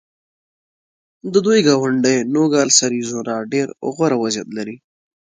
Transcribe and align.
د 1.33 1.35
دوی 1.45 1.59
ګاونډی 1.67 2.17
نوګالس 2.33 2.77
اریزونا 2.87 3.35
ډېر 3.53 3.67
غوره 3.95 4.17
وضعیت 4.23 4.49
لري. 4.57 4.75